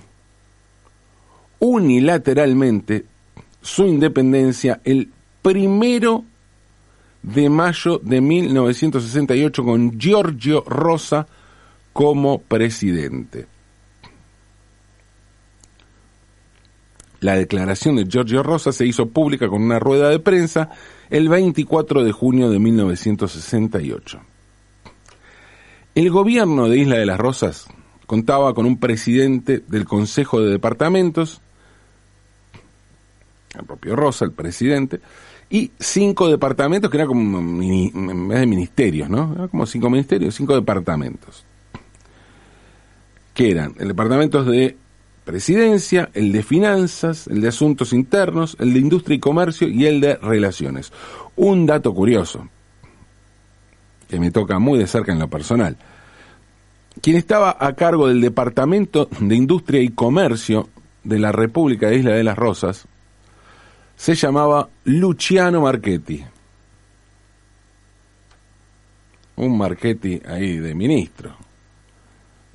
unilateralmente 1.59 3.05
su 3.61 3.85
independencia 3.87 4.81
el 4.85 5.11
primero 5.43 6.25
de 7.23 7.49
mayo 7.51 8.01
de 8.03 8.21
1968 8.21 9.65
con 9.65 9.99
Giorgio 9.99 10.63
Rosa 10.67 11.27
como 11.93 12.39
presidente. 12.39 13.47
La 17.21 17.35
declaración 17.35 17.97
de 17.97 18.05
Giorgio 18.05 18.43
Rosa 18.43 18.73
se 18.73 18.87
hizo 18.87 19.09
pública 19.09 19.49
con 19.49 19.63
una 19.63 19.79
rueda 19.79 20.11
de 20.11 20.21
prensa 20.21 20.71
el 21.11 21.29
24 21.29 22.05
de 22.05 22.13
junio 22.13 22.51
de 22.51 22.59
1968. 22.59 24.21
El 25.95 26.11
gobierno 26.11 26.69
de 26.69 26.79
Isla 26.79 26.99
de 26.99 27.07
las 27.07 27.19
Rosas 27.19 27.67
contaba 28.07 28.55
con 28.55 28.67
un 28.67 28.79
presidente 28.79 29.63
del 29.67 29.87
Consejo 29.87 30.41
de 30.41 30.51
Departamentos, 30.51 31.41
el 33.61 33.67
propio 33.67 33.97
Rosa, 33.97 34.25
el 34.25 34.33
presidente, 34.33 35.01
y 35.49 35.71
cinco 35.79 36.29
departamentos 36.29 36.91
que 36.91 36.97
eran 36.97 37.09
como 37.09 37.39
en 37.39 38.29
vez 38.29 38.41
de 38.41 38.47
ministerios, 38.47 39.09
¿no? 39.09 39.49
como 39.51 39.67
cinco 39.67 39.91
ministerios, 39.91 40.35
cinco 40.35 40.55
departamentos. 40.55 41.45
Que 43.33 43.51
eran 43.51 43.75
el 43.79 43.89
departamento 43.89 44.45
de 44.45 44.77
Presidencia, 45.25 46.09
el 46.15 46.31
de 46.31 46.45
Finanzas, 46.45 47.27
el 47.27 47.41
de 47.41 47.49
Asuntos 47.49 47.93
Internos, 47.93 48.57
el 48.61 48.73
de 48.73 48.79
Industria 48.79 49.17
y 49.17 49.19
Comercio 49.19 49.69
y 49.69 49.87
el 49.87 50.01
de 50.01 50.15
Relaciones. 50.17 50.93
Un 51.35 51.67
dato 51.67 51.93
curioso, 51.93 52.49
que 54.09 54.21
me 54.21 54.31
toca 54.31 54.61
muy 54.61 54.79
de 54.79 54.87
cerca 54.87 55.13
en 55.13 55.19
lo 55.19 55.29
personal. 55.29 55.77
Quien 57.01 57.17
estaba 57.17 57.57
a 57.59 57.75
cargo 57.75 58.07
del 58.09 58.21
Departamento 58.21 59.09
de 59.19 59.35
Industria 59.35 59.83
y 59.83 59.89
Comercio 59.89 60.69
de 61.03 61.19
la 61.19 61.33
República 61.33 61.89
de 61.89 61.97
Isla 61.97 62.13
de 62.13 62.25
las 62.25 62.39
Rosas 62.39 62.87
se 64.15 64.15
llamaba 64.15 64.69
Luciano 64.85 65.61
Marchetti. 65.61 66.25
Un 69.37 69.59
Marchetti 69.59 70.23
ahí 70.27 70.59
de 70.59 70.75
ministro. 70.75 71.35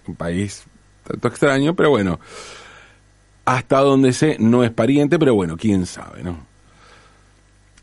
Un 0.08 0.16
país 0.16 0.64
tanto 1.04 1.28
extraño, 1.28 1.76
pero 1.76 1.90
bueno 1.90 2.20
hasta 3.46 3.80
donde 3.80 4.14
sé 4.14 4.38
no 4.40 4.64
es 4.64 4.72
pariente, 4.72 5.20
pero 5.20 5.36
bueno, 5.36 5.58
quién 5.58 5.86
sabe, 5.86 6.24
¿no? 6.24 6.38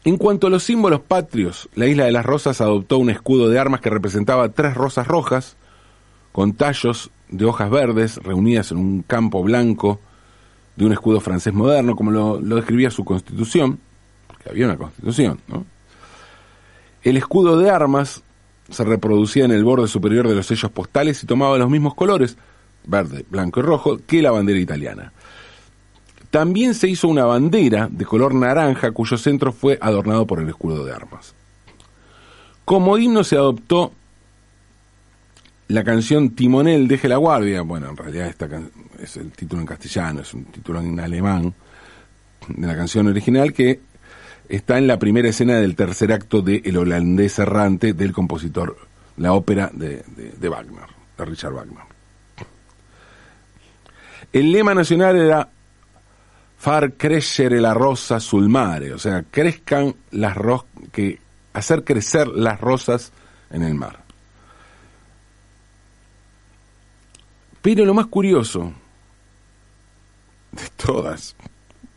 En 0.05 0.17
cuanto 0.17 0.47
a 0.47 0.51
los 0.51 0.63
símbolos 0.63 1.01
patrios, 1.01 1.69
la 1.75 1.87
isla 1.87 2.07
de 2.07 2.13
las 2.13 2.25
Rosas 2.25 2.61
adoptó 2.61 2.97
un 2.99 3.11
escudo 3.11 3.49
de 3.49 3.59
armas 3.59 3.81
que 3.81 3.91
representaba 3.91 4.49
tres 4.51 4.75
rosas 4.75 5.07
rojas 5.07 5.57
con 6.33 6.55
tallos 6.55 7.11
de 7.29 7.45
hojas 7.45 7.69
verdes 7.69 8.17
reunidas 8.17 8.71
en 8.71 8.79
un 8.79 9.03
campo 9.03 9.43
blanco 9.43 10.01
de 10.78 10.87
un 10.87 10.92
escudo 10.92 11.18
francés 11.18 11.52
moderno, 11.52 11.97
como 11.97 12.12
lo, 12.12 12.40
lo 12.40 12.54
describía 12.54 12.88
su 12.88 13.04
constitución, 13.04 13.80
porque 14.28 14.49
había 14.49 14.66
una 14.66 14.76
constitución, 14.76 15.40
¿no? 15.49 15.66
El 17.02 17.16
escudo 17.16 17.58
de 17.58 17.68
armas 17.68 18.23
se 18.70 18.85
reproducía 18.85 19.44
en 19.44 19.50
el 19.50 19.64
borde 19.64 19.88
superior 19.88 20.28
de 20.28 20.37
los 20.37 20.47
sellos 20.47 20.70
postales 20.70 21.20
y 21.20 21.26
tomaba 21.26 21.58
los 21.58 21.68
mismos 21.68 21.94
colores, 21.94 22.37
verde, 22.85 23.25
blanco 23.28 23.58
y 23.58 23.64
rojo, 23.64 23.99
que 24.06 24.23
la 24.23 24.30
bandera 24.30 24.61
italiana. 24.61 25.12
También 26.30 26.75
se 26.75 26.88
hizo 26.88 27.08
una 27.08 27.25
bandera 27.25 27.88
de 27.90 28.04
color 28.04 28.32
naranja 28.35 28.92
cuyo 28.92 29.18
centro 29.18 29.50
fue 29.50 29.78
adornado 29.80 30.28
por 30.28 30.38
el 30.40 30.49
escudo 30.49 30.85
de 30.85 30.92
armas. 30.92 31.35
Como 32.64 32.99
himno 32.99 33.25
se 33.25 33.37
adoptó 33.37 33.92
la 35.66 35.82
canción 35.82 36.30
Timonel 36.30 36.87
deje 36.87 37.08
la 37.08 37.16
guardia. 37.16 37.62
Bueno, 37.62 37.90
en 37.90 37.97
realidad 37.97 38.28
esta 38.28 38.49
es 38.99 39.17
el 39.17 39.31
título 39.33 39.62
en 39.62 39.67
castellano, 39.67 40.21
es 40.21 40.35
un 40.35 40.45
título 40.47 40.81
en 40.81 40.99
alemán 40.99 41.55
de 42.49 42.67
la 42.67 42.76
canción 42.76 43.07
original 43.07 43.52
que 43.52 43.81
está 44.49 44.78
en 44.78 44.87
la 44.87 44.99
primera 44.99 45.28
escena 45.28 45.57
del 45.57 45.76
tercer 45.76 46.12
acto 46.12 46.43
de 46.43 46.62
El 46.64 46.76
holandés 46.76 47.38
errante 47.38 47.93
del 47.93 48.12
compositor, 48.12 48.76
la 49.17 49.33
ópera 49.33 49.71
de, 49.73 50.02
de 50.07 50.49
Wagner, 50.49 50.87
de 51.17 51.25
Richard 51.25 51.52
Wagner. 51.52 51.85
El 54.33 54.52
lema 54.52 54.75
nacional 54.75 55.17
era 55.17 55.49
far 56.59 56.95
crescere 56.95 57.61
la 57.61 57.73
rosa 57.73 58.21
sul 58.21 58.49
mare, 58.49 58.93
o 58.93 58.99
sea, 58.99 59.25
crezcan 59.31 59.95
las 60.11 60.37
rosas, 60.37 60.67
que 60.93 61.19
hacer 61.52 61.85
crecer 61.85 62.28
las 62.28 62.61
rosas 62.61 63.12
en 63.50 63.62
el 63.62 63.75
mar. 63.75 64.02
Pero 67.62 67.85
lo 67.85 67.95
más 67.95 68.07
curioso 68.07 68.73
de 70.52 70.69
todas, 70.76 71.35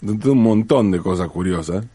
de 0.02 0.30
un 0.30 0.42
montón 0.42 0.92
de 0.92 1.00
cosas 1.00 1.30
curiosas, 1.30 1.86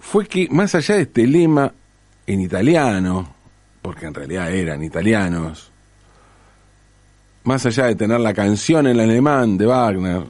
fue 0.00 0.26
que 0.26 0.48
más 0.50 0.74
allá 0.74 0.96
de 0.96 1.02
este 1.02 1.26
lema 1.26 1.72
en 2.26 2.40
italiano, 2.40 3.34
porque 3.82 4.06
en 4.06 4.14
realidad 4.14 4.52
eran 4.52 4.82
italianos, 4.82 5.70
más 7.44 7.66
allá 7.66 7.86
de 7.86 7.96
tener 7.96 8.20
la 8.20 8.32
canción 8.32 8.86
en 8.86 9.00
alemán 9.00 9.58
de 9.58 9.66
Wagner, 9.66 10.24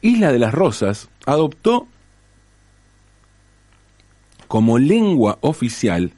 Isla 0.00 0.32
de 0.32 0.38
las 0.40 0.52
Rosas 0.52 1.08
adoptó 1.26 1.86
como 4.48 4.78
lengua 4.78 5.38
oficial 5.42 6.12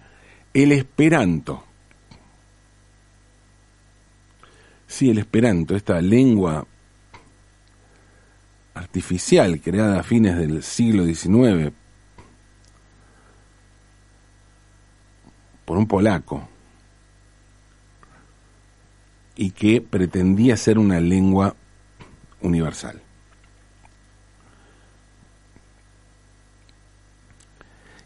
el 0.55 0.73
esperanto. 0.73 1.64
Sí, 4.87 5.11
el 5.11 5.19
esperanto, 5.19 5.75
esta 5.75 6.01
lengua 6.01 6.67
artificial 8.75 9.61
creada 9.61 10.01
a 10.01 10.03
fines 10.03 10.37
del 10.37 10.63
siglo 10.63 11.05
XIX 11.05 11.73
por 15.65 15.79
un 15.79 15.87
polaco 15.87 16.49
y 19.37 19.51
que 19.51 19.81
pretendía 19.81 20.57
ser 20.57 20.79
una 20.79 21.01
lengua 21.01 21.57
universal. 22.41 23.01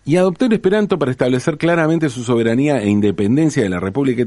Y 0.04 0.16
adoptó 0.16 0.46
el 0.46 0.54
esperanto 0.54 0.98
para 0.98 1.10
establecer 1.10 1.58
claramente 1.58 2.08
su 2.08 2.24
soberanía 2.24 2.80
e 2.80 2.88
independencia 2.88 3.62
de 3.62 3.68
la 3.68 3.78
República 3.78 4.22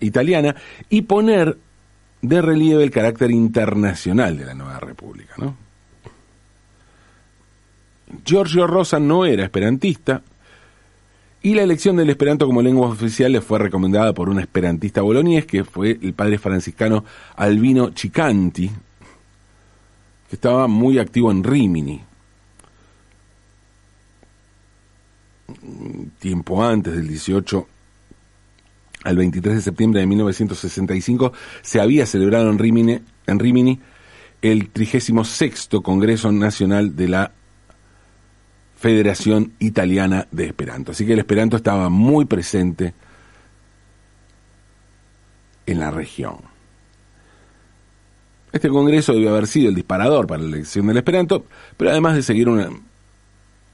Italiana 0.00 0.56
y 0.88 1.02
poner 1.02 1.56
de 2.22 2.42
relieve 2.42 2.82
el 2.82 2.90
carácter 2.90 3.30
internacional 3.30 4.36
de 4.36 4.44
la 4.44 4.54
nueva 4.54 4.78
república. 4.78 5.34
¿no? 5.38 5.56
Giorgio 8.24 8.66
Rosa 8.66 8.98
no 8.98 9.24
era 9.24 9.44
esperantista, 9.44 10.22
y 11.42 11.54
la 11.54 11.62
elección 11.62 11.96
del 11.96 12.10
esperanto 12.10 12.46
como 12.46 12.60
lengua 12.60 12.88
oficial 12.88 13.32
le 13.32 13.40
fue 13.40 13.58
recomendada 13.58 14.12
por 14.12 14.28
un 14.28 14.40
esperantista 14.40 15.00
boloñés, 15.00 15.46
que 15.46 15.64
fue 15.64 15.98
el 16.02 16.12
padre 16.12 16.38
franciscano 16.38 17.04
Albino 17.36 17.90
Chicanti, 17.90 18.68
que 18.68 20.36
estaba 20.36 20.66
muy 20.66 20.98
activo 20.98 21.30
en 21.30 21.42
Rimini. 21.42 22.02
Tiempo 26.18 26.62
antes 26.62 26.94
del 26.94 27.08
18 27.08 27.66
al 29.04 29.16
23 29.16 29.56
de 29.56 29.62
septiembre 29.62 30.00
de 30.00 30.06
1965 30.06 31.32
se 31.62 31.80
había 31.80 32.06
celebrado 32.06 32.50
en 32.50 32.58
Rimini, 32.58 33.00
en 33.26 33.38
Rimini 33.38 33.80
el 34.42 34.70
36 34.70 35.68
Congreso 35.82 36.32
Nacional 36.32 36.96
de 36.96 37.08
la 37.08 37.32
Federación 38.78 39.52
Italiana 39.58 40.26
de 40.30 40.46
Esperanto. 40.46 40.92
Así 40.92 41.04
que 41.04 41.12
el 41.12 41.18
Esperanto 41.18 41.56
estaba 41.56 41.90
muy 41.90 42.24
presente 42.24 42.94
en 45.66 45.78
la 45.78 45.90
región. 45.90 46.38
Este 48.52 48.68
congreso 48.68 49.12
debió 49.12 49.30
haber 49.30 49.46
sido 49.46 49.68
el 49.68 49.74
disparador 49.74 50.26
para 50.26 50.42
la 50.42 50.48
elección 50.48 50.86
del 50.86 50.96
Esperanto, 50.96 51.44
pero 51.76 51.90
además 51.90 52.16
de 52.16 52.22
seguir 52.22 52.48
una, 52.48 52.68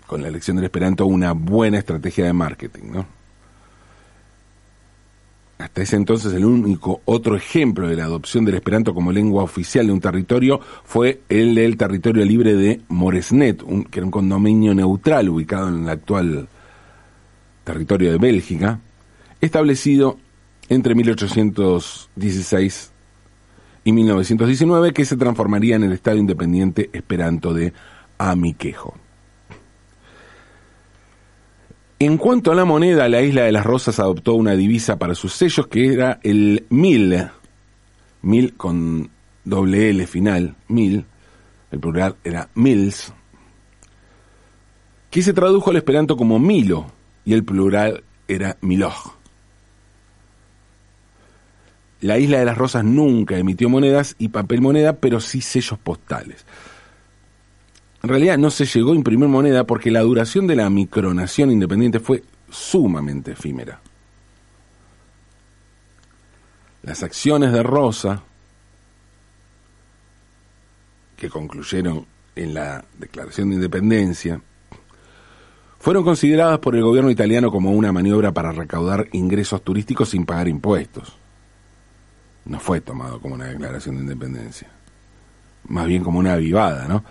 con 0.06 0.22
la 0.22 0.28
elección 0.28 0.56
del 0.56 0.66
Esperanto 0.66 1.06
una 1.06 1.32
buena 1.32 1.78
estrategia 1.78 2.26
de 2.26 2.32
marketing, 2.32 2.90
¿no? 2.92 3.15
Hasta 5.66 5.82
ese 5.82 5.96
entonces 5.96 6.32
el 6.32 6.44
único 6.44 7.00
otro 7.06 7.34
ejemplo 7.34 7.88
de 7.88 7.96
la 7.96 8.04
adopción 8.04 8.44
del 8.44 8.54
esperanto 8.54 8.94
como 8.94 9.10
lengua 9.10 9.42
oficial 9.42 9.88
de 9.88 9.92
un 9.92 10.00
territorio 10.00 10.60
fue 10.84 11.22
el 11.28 11.56
del 11.56 11.76
territorio 11.76 12.24
libre 12.24 12.54
de 12.54 12.82
Moresnet, 12.86 13.64
que 13.90 13.98
era 13.98 14.04
un 14.04 14.12
condominio 14.12 14.74
neutral 14.74 15.28
ubicado 15.28 15.68
en 15.70 15.82
el 15.82 15.88
actual 15.88 16.46
territorio 17.64 18.12
de 18.12 18.18
Bélgica, 18.18 18.78
establecido 19.40 20.18
entre 20.68 20.94
1816 20.94 22.92
y 23.82 23.90
1919, 23.90 24.92
que 24.92 25.04
se 25.04 25.16
transformaría 25.16 25.74
en 25.74 25.82
el 25.82 25.94
Estado 25.94 26.16
Independiente 26.16 26.90
Esperanto 26.92 27.52
de 27.52 27.72
Amiquejo. 28.18 28.94
En 31.98 32.18
cuanto 32.18 32.52
a 32.52 32.54
la 32.54 32.66
moneda, 32.66 33.08
la 33.08 33.22
isla 33.22 33.44
de 33.44 33.52
las 33.52 33.64
Rosas 33.64 33.98
adoptó 33.98 34.34
una 34.34 34.52
divisa 34.52 34.98
para 34.98 35.14
sus 35.14 35.32
sellos 35.32 35.66
que 35.66 35.94
era 35.94 36.20
el 36.22 36.66
mil, 36.68 37.28
mil 38.20 38.54
con 38.54 39.08
doble 39.44 39.88
L 39.88 40.06
final, 40.06 40.56
mil, 40.68 41.06
el 41.70 41.80
plural 41.80 42.16
era 42.22 42.50
mils, 42.54 43.14
que 45.10 45.22
se 45.22 45.32
tradujo 45.32 45.70
al 45.70 45.76
esperanto 45.76 46.18
como 46.18 46.38
milo 46.38 46.92
y 47.24 47.32
el 47.32 47.44
plural 47.44 48.04
era 48.28 48.58
miloj. 48.60 49.14
La 52.02 52.18
isla 52.18 52.38
de 52.38 52.44
las 52.44 52.58
Rosas 52.58 52.84
nunca 52.84 53.38
emitió 53.38 53.70
monedas 53.70 54.16
y 54.18 54.28
papel 54.28 54.60
moneda, 54.60 54.96
pero 54.96 55.18
sí 55.18 55.40
sellos 55.40 55.78
postales. 55.78 56.44
En 58.06 58.10
realidad 58.10 58.38
no 58.38 58.52
se 58.52 58.66
llegó 58.66 58.92
a 58.92 58.94
imprimir 58.94 59.28
moneda 59.28 59.64
porque 59.64 59.90
la 59.90 60.02
duración 60.02 60.46
de 60.46 60.54
la 60.54 60.70
micronación 60.70 61.50
independiente 61.50 61.98
fue 61.98 62.22
sumamente 62.48 63.32
efímera. 63.32 63.80
Las 66.84 67.02
acciones 67.02 67.50
de 67.50 67.64
Rosa, 67.64 68.22
que 71.16 71.28
concluyeron 71.28 72.06
en 72.36 72.54
la 72.54 72.84
Declaración 72.96 73.48
de 73.48 73.56
Independencia, 73.56 74.40
fueron 75.80 76.04
consideradas 76.04 76.60
por 76.60 76.76
el 76.76 76.84
gobierno 76.84 77.10
italiano 77.10 77.50
como 77.50 77.72
una 77.72 77.90
maniobra 77.90 78.30
para 78.30 78.52
recaudar 78.52 79.08
ingresos 79.14 79.62
turísticos 79.62 80.10
sin 80.10 80.24
pagar 80.24 80.46
impuestos. 80.46 81.16
No 82.44 82.60
fue 82.60 82.80
tomado 82.80 83.20
como 83.20 83.34
una 83.34 83.46
declaración 83.46 83.96
de 83.96 84.02
independencia, 84.02 84.68
más 85.66 85.88
bien 85.88 86.04
como 86.04 86.20
una 86.20 86.34
avivada, 86.34 86.86
¿no? 86.86 87.02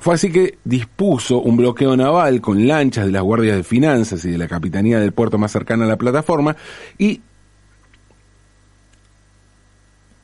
Fue 0.00 0.14
así 0.14 0.32
que 0.32 0.58
dispuso 0.64 1.40
un 1.40 1.58
bloqueo 1.58 1.94
naval 1.94 2.40
con 2.40 2.66
lanchas 2.66 3.04
de 3.04 3.12
las 3.12 3.22
guardias 3.22 3.56
de 3.56 3.62
finanzas 3.62 4.24
y 4.24 4.30
de 4.30 4.38
la 4.38 4.48
capitanía 4.48 4.98
del 4.98 5.12
puerto 5.12 5.36
más 5.36 5.52
cercano 5.52 5.84
a 5.84 5.86
la 5.86 5.98
plataforma 5.98 6.56
y, 6.96 7.20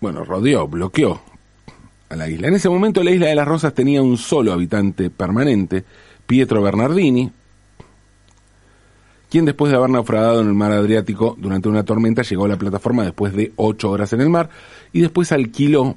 bueno, 0.00 0.24
rodeó, 0.24 0.66
bloqueó 0.66 1.20
a 2.08 2.16
la 2.16 2.26
isla. 2.26 2.48
En 2.48 2.54
ese 2.54 2.70
momento 2.70 3.04
la 3.04 3.10
isla 3.10 3.26
de 3.26 3.34
las 3.34 3.46
Rosas 3.46 3.74
tenía 3.74 4.00
un 4.00 4.16
solo 4.16 4.54
habitante 4.54 5.10
permanente, 5.10 5.84
Pietro 6.26 6.62
Bernardini, 6.62 7.30
quien 9.28 9.44
después 9.44 9.70
de 9.70 9.76
haber 9.76 9.90
naufragado 9.90 10.40
en 10.40 10.48
el 10.48 10.54
mar 10.54 10.72
Adriático 10.72 11.36
durante 11.38 11.68
una 11.68 11.84
tormenta 11.84 12.22
llegó 12.22 12.46
a 12.46 12.48
la 12.48 12.56
plataforma 12.56 13.04
después 13.04 13.34
de 13.34 13.52
ocho 13.56 13.90
horas 13.90 14.10
en 14.14 14.22
el 14.22 14.30
mar 14.30 14.48
y 14.94 15.02
después 15.02 15.32
alquiló, 15.32 15.96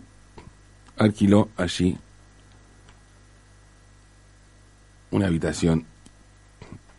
alquiló 0.98 1.48
allí 1.56 1.98
una 5.12 5.28
habitación 5.28 5.86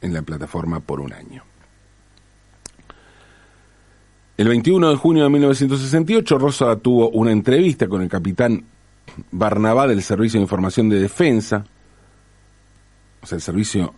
en 0.00 0.12
la 0.12 0.22
plataforma 0.22 0.80
por 0.80 1.00
un 1.00 1.12
año. 1.12 1.42
El 4.36 4.48
21 4.48 4.90
de 4.90 4.96
junio 4.96 5.24
de 5.24 5.30
1968, 5.30 6.38
Rosa 6.38 6.76
tuvo 6.76 7.10
una 7.10 7.30
entrevista 7.30 7.86
con 7.88 8.00
el 8.00 8.08
capitán 8.08 8.64
Barnabá 9.30 9.86
del 9.86 10.02
Servicio 10.02 10.40
de 10.40 10.44
Información 10.44 10.88
de 10.88 10.98
Defensa, 10.98 11.64
o 13.22 13.26
sea, 13.26 13.36
el 13.36 13.42
servicio, 13.42 13.94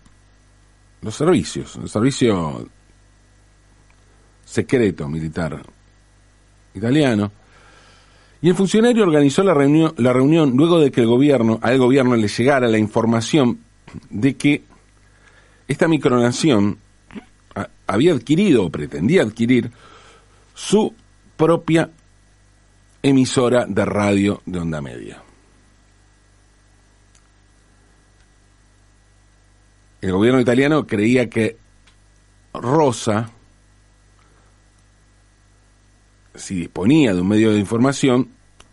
los 1.01 1.14
servicios, 1.14 1.77
el 1.77 1.88
servicio 1.88 2.68
secreto 4.44 5.09
militar 5.09 5.62
italiano, 6.75 7.31
y 8.40 8.48
el 8.48 8.57
funcionario 8.57 9.05
organizó 9.05 9.44
la 9.44 9.55
reunión, 9.55 9.94
la 9.98 10.12
reunión 10.12 10.57
luego 10.57 10.81
de 10.81 10.90
que 10.90 11.03
el 11.03 11.07
gobierno, 11.07 11.61
al 11.62 11.79
gobierno 11.79 12.16
le 12.16 12.27
llegara 12.27 12.66
la 12.66 12.79
información 12.79 13.61
de 14.11 14.37
que 14.37 14.62
esta 15.68 15.88
micronación 15.88 16.78
había 17.87 18.12
adquirido 18.12 18.64
o 18.64 18.70
pretendía 18.70 19.22
adquirir 19.22 19.70
su 20.55 20.94
propia 21.37 21.90
emisora 23.02 23.66
de 23.66 23.85
radio 23.85 24.42
de 24.46 24.59
onda 24.59 24.81
media. 24.81 25.22
El 30.00 30.12
gobierno 30.12 30.40
italiano 30.40 30.87
creía 30.87 31.31
que 31.31 31.57
Rosa, 32.52 33.31
si 36.35 36.57
disponía 36.57 37.14
de 37.14 37.20
un 37.20 37.28
medio 37.28 37.52
de 37.52 37.59
información, 37.59 38.28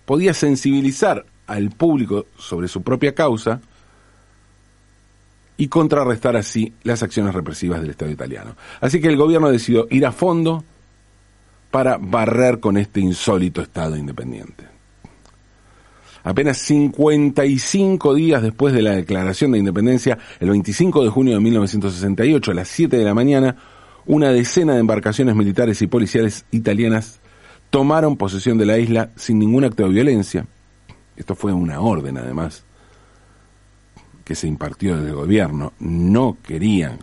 podía 0.06 0.34
sensibilizar 0.34 1.26
al 1.46 1.70
público 1.70 2.26
sobre 2.38 2.68
su 2.68 2.82
propia 2.82 3.14
causa 3.14 3.62
y 5.60 5.68
contrarrestar 5.68 6.38
así 6.38 6.74
las 6.84 7.04
acciones 7.04 7.36
represivas 7.36 7.82
del 7.82 7.90
Estado 7.90 8.10
italiano. 8.10 8.56
Así 8.80 9.02
que 9.02 9.10
el 9.10 9.18
gobierno 9.18 9.52
decidió 9.52 9.88
ir 9.90 10.06
a 10.06 10.14
fondo 10.14 10.64
para 11.70 11.98
barrer 11.98 12.62
con 12.62 12.78
este 12.78 13.02
insólito 13.02 13.62
Estado 13.62 13.98
independiente. 13.98 14.64
Apenas 16.24 16.60
55 16.60 18.14
días 18.16 18.42
después 18.42 18.74
de 18.74 18.82
la 18.82 18.92
declaración 18.92 19.52
de 19.52 19.58
independencia, 19.60 20.18
el 20.40 20.50
25 20.50 21.04
de 21.04 21.10
junio 21.10 21.34
de 21.34 21.42
1968, 21.42 22.52
a 22.52 22.54
las 22.54 22.70
7 22.70 22.98
de 22.98 23.04
la 23.04 23.14
mañana, 23.14 23.58
una 24.06 24.32
decena 24.32 24.76
de 24.76 24.80
embarcaciones 24.80 25.36
militares 25.36 25.82
y 25.82 25.88
policiales 25.88 26.46
italianas 26.52 27.20
tomaron 27.70 28.16
posesión 28.16 28.58
de 28.58 28.66
la 28.66 28.78
isla 28.78 29.10
sin 29.18 29.38
ningún 29.40 29.66
acto 29.66 29.84
de 29.84 29.90
violencia. 29.90 30.48
Esto 31.18 31.36
fue 31.36 31.52
una 31.52 31.82
orden, 31.82 32.18
además, 32.18 32.64
que 34.30 34.36
se 34.36 34.46
impartió 34.46 34.96
desde 34.96 35.10
el 35.10 35.16
gobierno. 35.16 35.74
No 35.80 36.38
querían 36.44 37.00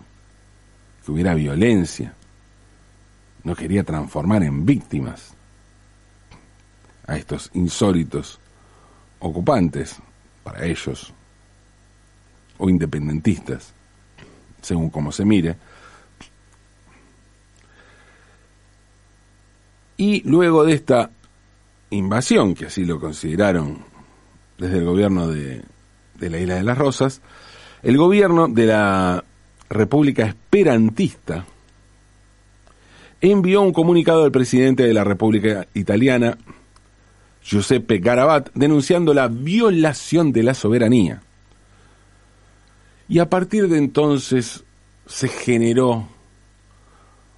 que 1.04 1.10
hubiera 1.10 1.34
violencia. 1.34 2.14
No 3.42 3.56
quería 3.56 3.82
transformar 3.82 4.44
en 4.44 4.64
víctimas 4.64 5.34
a 7.04 7.16
estos 7.16 7.50
insólitos 7.54 8.38
ocupantes, 9.18 9.96
para 10.44 10.64
ellos, 10.66 11.12
o 12.58 12.70
independentistas, 12.70 13.72
según 14.62 14.88
como 14.90 15.10
se 15.10 15.24
mire. 15.24 15.56
Y 19.96 20.22
luego 20.28 20.62
de 20.62 20.74
esta 20.74 21.10
invasión, 21.90 22.54
que 22.54 22.66
así 22.66 22.84
lo 22.84 23.00
consideraron 23.00 23.78
desde 24.58 24.78
el 24.78 24.84
gobierno 24.84 25.26
de, 25.26 25.64
de 26.18 26.31
la 26.31 26.38
Isla 26.38 26.55
de 26.57 26.62
las 26.62 26.79
Rosas, 26.79 27.20
el 27.83 27.96
gobierno 27.96 28.48
de 28.48 28.66
la 28.66 29.24
República 29.68 30.24
Esperantista 30.26 31.44
envió 33.20 33.62
un 33.62 33.72
comunicado 33.72 34.24
al 34.24 34.33
presidente 34.33 34.85
de 34.85 34.94
la 34.94 35.05
República 35.05 35.66
Italiana, 35.74 36.37
Giuseppe 37.42 37.98
Garabat, 37.98 38.50
denunciando 38.55 39.14
la 39.14 39.29
violación 39.29 40.33
de 40.33 40.42
la 40.42 40.55
soberanía. 40.55 41.22
Y 43.09 43.20
a 43.20 43.31
partir 43.31 43.68
de 43.68 43.79
entonces 43.79 44.64
se 45.07 45.29
generó 45.29 46.09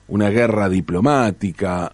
una 0.09 0.31
guerra 0.31 0.69
diplomática, 0.69 1.93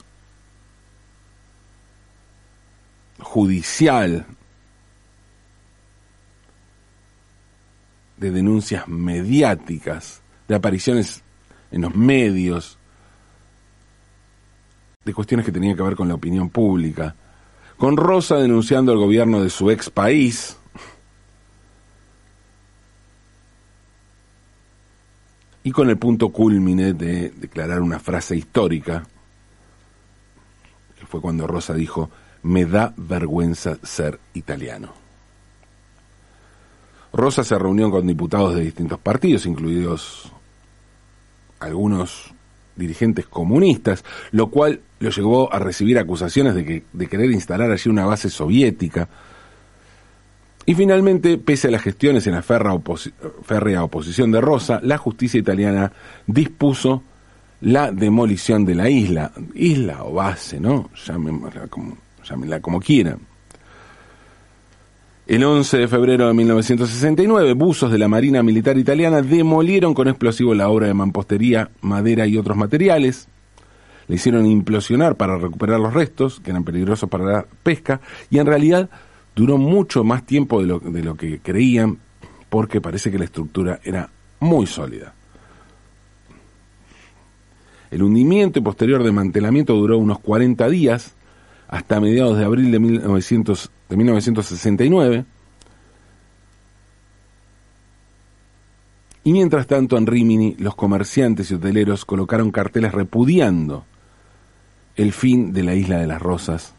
judicial, 3.18 4.27
de 8.16 8.31
denuncias 8.31 8.87
mediáticas, 8.88 10.22
de 10.48 10.55
apariciones 10.55 11.22
en 11.70 11.83
los 11.83 11.94
medios, 11.94 12.79
de 15.05 15.12
cuestiones 15.12 15.44
que 15.44 15.53
tenían 15.53 15.77
que 15.77 15.83
ver 15.83 15.96
con 15.96 16.09
la 16.09 16.14
opinión 16.14 16.48
pública, 16.50 17.14
con 17.77 17.96
Rosa 17.96 18.37
denunciando 18.37 18.92
al 18.92 18.98
gobierno 18.98 19.42
de 19.42 19.50
su 19.50 19.70
ex 19.70 19.90
país, 19.90 20.57
y 25.64 25.72
con 25.72 25.88
el 25.88 25.96
punto 25.96 26.29
culmine 26.29 26.92
de 26.92 27.31
declarar 27.31 27.81
una 27.81 27.98
frase 27.98 28.37
histórica, 28.37 29.03
que 30.98 31.07
fue 31.07 31.20
cuando 31.20 31.46
Rosa 31.46 31.74
dijo, 31.74 32.11
me 32.42 32.66
da 32.66 32.92
vergüenza 32.96 33.79
ser 33.83 34.20
italiano. 34.35 35.04
Rosa 37.24 37.42
se 37.42 37.58
reunió 37.58 37.90
con 37.90 38.06
diputados 38.06 38.54
de 38.54 38.60
distintos 38.60 38.98
partidos, 38.98 39.46
incluidos 39.46 40.30
algunos 41.58 42.34
dirigentes 42.76 43.26
comunistas, 43.26 44.04
lo 44.30 44.48
cual 44.48 44.80
lo 45.00 45.08
llevó 45.08 45.50
a 45.50 45.58
recibir 45.58 45.98
acusaciones 45.98 46.54
de, 46.54 46.66
que, 46.66 46.82
de 46.92 47.06
querer 47.06 47.30
instalar 47.30 47.70
allí 47.70 47.88
una 47.88 48.04
base 48.04 48.28
soviética. 48.28 49.08
Y 50.66 50.74
finalmente, 50.74 51.38
pese 51.38 51.68
a 51.68 51.70
las 51.70 51.80
gestiones 51.80 52.26
en 52.26 52.34
la 52.34 52.42
férrea 52.42 53.84
oposición 53.84 54.30
de 54.30 54.42
Rosa, 54.42 54.80
la 54.82 54.98
justicia 54.98 55.40
italiana 55.40 55.92
dispuso 56.26 57.02
la 57.62 57.90
demolición 57.90 58.66
de 58.66 58.74
la 58.74 58.90
isla, 58.90 59.32
isla 59.54 60.04
o 60.04 60.12
base, 60.12 60.60
¿no? 60.60 60.90
Llámenla 61.06 61.68
como, 61.68 61.96
llámenla 62.22 62.60
como 62.60 62.80
quieran. 62.80 63.34
El 65.26 65.42
11 65.42 65.78
de 65.78 65.88
febrero 65.88 66.28
de 66.28 66.34
1969, 66.34 67.54
buzos 67.54 67.90
de 67.90 67.96
la 67.96 68.08
Marina 68.08 68.42
Militar 68.42 68.76
Italiana 68.76 69.22
demolieron 69.22 69.94
con 69.94 70.06
explosivo 70.06 70.54
la 70.54 70.68
obra 70.68 70.87
de 70.87 70.92
mampostería, 70.92 71.70
madera 71.80 72.26
y 72.26 72.37
otros 72.37 72.58
materiales. 72.58 73.26
Le 74.06 74.16
hicieron 74.16 74.44
implosionar 74.44 75.16
para 75.16 75.38
recuperar 75.38 75.80
los 75.80 75.94
restos, 75.94 76.40
que 76.40 76.50
eran 76.50 76.62
peligrosos 76.62 77.08
para 77.08 77.24
la 77.24 77.46
pesca, 77.62 78.02
y 78.28 78.37
en 78.37 78.44
realidad 78.44 78.90
duró 79.34 79.56
mucho 79.56 80.04
más 80.04 80.26
tiempo 80.26 80.60
de 80.60 80.66
lo, 80.66 80.78
de 80.78 81.02
lo 81.02 81.14
que 81.14 81.38
creían, 81.38 82.00
porque 82.50 82.82
parece 82.82 83.10
que 83.10 83.18
la 83.18 83.24
estructura 83.24 83.80
era 83.82 84.10
muy 84.40 84.66
sólida. 84.66 85.14
El 87.90 88.02
hundimiento 88.02 88.58
y 88.58 88.62
posterior 88.62 89.02
desmantelamiento 89.02 89.72
duró 89.72 89.96
unos 89.96 90.18
40 90.18 90.68
días, 90.68 91.14
hasta 91.74 91.98
mediados 91.98 92.38
de 92.38 92.44
abril 92.44 92.70
de 92.70 92.78
1900 92.78 93.70
de 93.88 93.96
1969. 93.96 95.24
Y 99.24 99.32
mientras 99.32 99.66
tanto 99.66 99.98
en 99.98 100.06
Rimini 100.06 100.54
los 100.60 100.76
comerciantes 100.76 101.50
y 101.50 101.54
hoteleros 101.54 102.04
colocaron 102.04 102.52
carteles 102.52 102.92
repudiando 102.92 103.84
el 104.94 105.12
fin 105.12 105.52
de 105.52 105.64
la 105.64 105.74
isla 105.74 105.98
de 105.98 106.06
las 106.06 106.22
Rosas, 106.22 106.74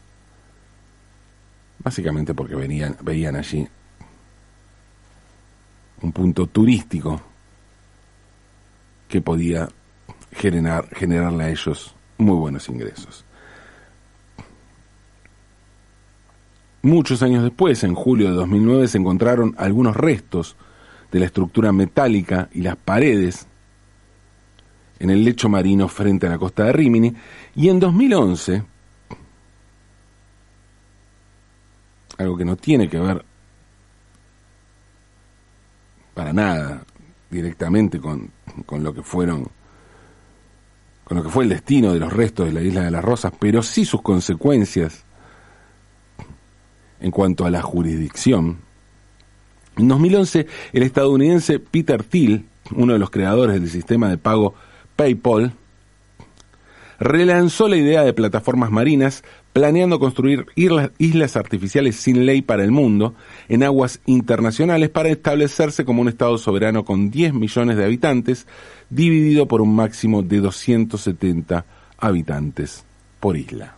básicamente 1.80 2.32
porque 2.32 2.54
venían, 2.54 2.96
veían 3.02 3.36
allí 3.36 3.68
un 6.00 6.12
punto 6.12 6.46
turístico 6.46 7.20
que 9.08 9.20
podía 9.20 9.68
generar, 10.32 10.88
generarle 10.94 11.44
a 11.44 11.50
ellos 11.50 11.94
muy 12.16 12.36
buenos 12.36 12.66
ingresos. 12.70 13.25
Muchos 16.86 17.20
años 17.24 17.42
después, 17.42 17.82
en 17.82 17.96
julio 17.96 18.30
de 18.30 18.36
2009, 18.36 18.86
se 18.86 18.98
encontraron 18.98 19.56
algunos 19.58 19.96
restos 19.96 20.54
de 21.10 21.18
la 21.18 21.26
estructura 21.26 21.72
metálica 21.72 22.48
y 22.52 22.60
las 22.60 22.76
paredes 22.76 23.48
en 25.00 25.10
el 25.10 25.24
lecho 25.24 25.48
marino 25.48 25.88
frente 25.88 26.28
a 26.28 26.30
la 26.30 26.38
costa 26.38 26.62
de 26.62 26.72
Rimini. 26.72 27.12
Y 27.56 27.70
en 27.70 27.80
2011, 27.80 28.62
algo 32.18 32.36
que 32.36 32.44
no 32.44 32.54
tiene 32.54 32.88
que 32.88 33.00
ver 33.00 33.24
para 36.14 36.32
nada 36.32 36.84
directamente 37.28 37.98
con, 37.98 38.30
con 38.64 38.84
lo 38.84 38.94
que 38.94 39.02
fueron 39.02 39.48
con 41.02 41.16
lo 41.16 41.24
que 41.24 41.30
fue 41.30 41.42
el 41.42 41.50
destino 41.50 41.92
de 41.92 41.98
los 41.98 42.12
restos 42.12 42.46
de 42.46 42.52
la 42.52 42.62
isla 42.62 42.82
de 42.82 42.92
las 42.92 43.04
Rosas, 43.04 43.32
pero 43.40 43.64
sí 43.64 43.84
sus 43.84 44.02
consecuencias 44.02 45.04
en 47.00 47.10
cuanto 47.10 47.44
a 47.44 47.50
la 47.50 47.62
jurisdicción. 47.62 48.58
En 49.76 49.88
2011, 49.88 50.46
el 50.72 50.82
estadounidense 50.82 51.58
Peter 51.58 52.02
Thiel, 52.02 52.44
uno 52.74 52.94
de 52.94 52.98
los 52.98 53.10
creadores 53.10 53.60
del 53.60 53.70
sistema 53.70 54.08
de 54.08 54.18
pago 54.18 54.54
PayPal, 54.96 55.52
relanzó 56.98 57.68
la 57.68 57.76
idea 57.76 58.02
de 58.02 58.14
plataformas 58.14 58.70
marinas 58.70 59.22
planeando 59.52 59.98
construir 59.98 60.46
islas 60.54 61.36
artificiales 61.36 61.96
sin 61.96 62.26
ley 62.26 62.42
para 62.42 62.62
el 62.62 62.70
mundo 62.70 63.14
en 63.48 63.62
aguas 63.62 64.00
internacionales 64.04 64.90
para 64.90 65.08
establecerse 65.08 65.84
como 65.84 66.02
un 66.02 66.08
Estado 66.08 66.36
soberano 66.36 66.84
con 66.84 67.10
10 67.10 67.32
millones 67.32 67.78
de 67.78 67.84
habitantes, 67.84 68.46
dividido 68.90 69.46
por 69.48 69.62
un 69.62 69.74
máximo 69.74 70.22
de 70.22 70.40
270 70.40 71.64
habitantes 71.98 72.84
por 73.18 73.36
isla. 73.36 73.76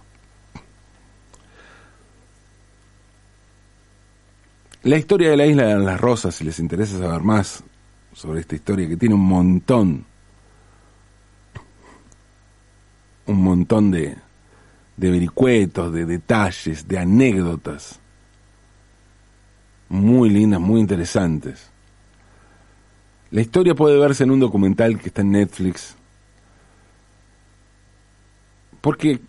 La 4.88 4.96
historia 4.96 5.28
de 5.28 5.36
la 5.36 5.44
isla 5.44 5.66
de 5.66 5.78
las 5.80 6.00
Rosas, 6.00 6.34
si 6.34 6.44
les 6.44 6.58
interesa 6.58 6.98
saber 6.98 7.20
más 7.20 7.62
sobre 8.14 8.40
esta 8.40 8.54
historia 8.54 8.88
que 8.88 8.96
tiene 8.96 9.16
un 9.16 9.26
montón, 9.26 10.06
un 13.26 13.42
montón 13.42 13.90
de, 13.90 14.16
de 14.96 15.10
vericuetos, 15.10 15.92
de 15.92 16.06
detalles, 16.06 16.88
de 16.88 16.98
anécdotas, 16.98 18.00
muy 19.90 20.30
lindas, 20.30 20.58
muy 20.58 20.80
interesantes. 20.80 21.68
La 23.30 23.42
historia 23.42 23.74
puede 23.74 23.98
verse 23.98 24.24
en 24.24 24.30
un 24.30 24.40
documental 24.40 24.98
que 24.98 25.08
está 25.08 25.20
en 25.20 25.32
Netflix, 25.32 25.96
porque 28.80 29.20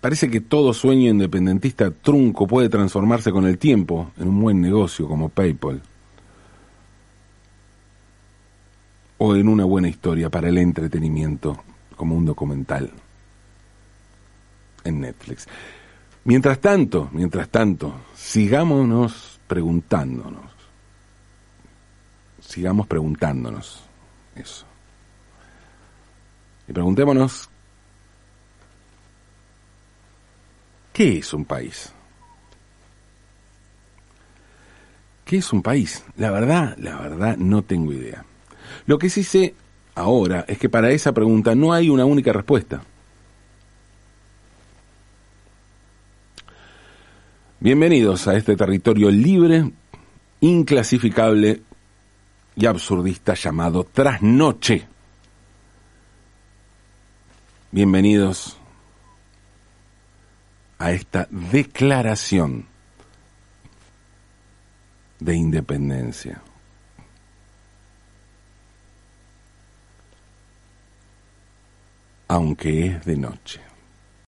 parece 0.00 0.30
que 0.30 0.40
todo 0.40 0.72
sueño 0.72 1.10
independentista 1.10 1.90
trunco 1.90 2.46
puede 2.46 2.68
transformarse 2.68 3.32
con 3.32 3.46
el 3.46 3.58
tiempo 3.58 4.12
en 4.18 4.28
un 4.28 4.40
buen 4.40 4.60
negocio 4.60 5.08
como 5.08 5.28
PayPal. 5.28 5.82
O 9.18 9.34
en 9.34 9.48
una 9.48 9.64
buena 9.64 9.88
historia 9.88 10.30
para 10.30 10.48
el 10.48 10.58
entretenimiento 10.58 11.62
como 11.96 12.14
un 12.14 12.24
documental 12.24 12.90
en 14.84 15.00
Netflix. 15.00 15.46
Mientras 16.24 16.60
tanto, 16.60 17.08
mientras 17.12 17.48
tanto, 17.48 17.94
sigámonos 18.14 19.40
preguntándonos. 19.46 20.44
Sigamos 22.40 22.86
preguntándonos 22.86 23.82
eso. 24.36 24.64
Y 26.68 26.72
preguntémonos, 26.72 27.48
¿qué 30.98 31.18
es 31.18 31.32
un 31.32 31.44
país? 31.44 31.92
¿Qué 35.24 35.36
es 35.36 35.52
un 35.52 35.62
país? 35.62 36.02
La 36.16 36.32
verdad, 36.32 36.76
la 36.76 36.96
verdad 36.98 37.36
no 37.36 37.62
tengo 37.62 37.92
idea. 37.92 38.24
Lo 38.86 38.98
que 38.98 39.08
sí 39.08 39.22
sé 39.22 39.54
ahora 39.94 40.44
es 40.48 40.58
que 40.58 40.68
para 40.68 40.90
esa 40.90 41.12
pregunta 41.12 41.54
no 41.54 41.72
hay 41.72 41.88
una 41.88 42.04
única 42.04 42.32
respuesta. 42.32 42.82
Bienvenidos 47.60 48.26
a 48.26 48.36
este 48.36 48.56
territorio 48.56 49.08
libre, 49.08 49.70
inclasificable 50.40 51.62
y 52.56 52.66
absurdista 52.66 53.34
llamado 53.34 53.84
Trasnoche. 53.84 54.84
Bienvenidos 57.70 58.57
a 60.78 60.92
esta 60.92 61.26
declaración 61.30 62.66
de 65.18 65.34
independencia. 65.34 66.40
Aunque 72.28 72.86
es 72.86 73.04
de 73.04 73.16
noche. 73.16 73.67